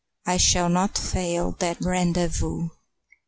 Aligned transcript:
I 0.25 0.37
shall 0.37 0.67
not 0.67 0.97
fail 0.97 1.51
that 1.59 1.79
rendezvous. 1.79 2.69